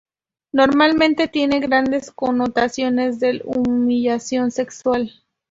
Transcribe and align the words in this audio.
Normalmente 0.51 1.27
tiene 1.27 1.59
grandes 1.59 2.09
connotaciones 2.09 3.19
de 3.19 3.43
humillación 3.45 4.49
sexual. 4.49 5.11